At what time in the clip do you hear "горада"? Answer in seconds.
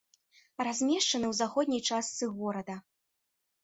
2.43-2.83